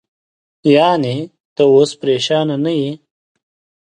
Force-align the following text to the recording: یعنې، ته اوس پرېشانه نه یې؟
یعنې، 0.75 1.15
ته 1.55 1.63
اوس 1.73 1.91
پرېشانه 2.01 2.55
نه 2.63 2.71
یې؟ 2.79 2.91